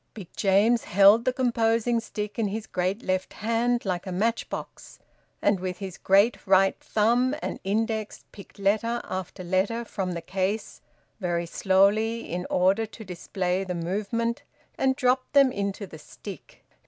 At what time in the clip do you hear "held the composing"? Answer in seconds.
0.85-1.99